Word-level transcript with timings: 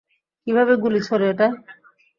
কিভাবে 0.47 0.73
গুলি 0.83 0.99
ছোঁড়ে 1.07 1.25
এটায়? 1.31 1.55